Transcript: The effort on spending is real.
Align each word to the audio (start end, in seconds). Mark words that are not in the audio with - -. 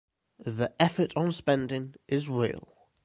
The 0.47 0.73
effort 0.81 1.13
on 1.15 1.31
spending 1.31 1.93
is 2.07 2.27
real. 2.27 2.87